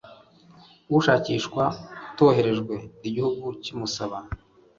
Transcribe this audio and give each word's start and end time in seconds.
ushakishwa 0.97 1.63
utohererejwe 2.11 2.75
igihugu 3.07 3.45
cyimusaba 3.63 4.17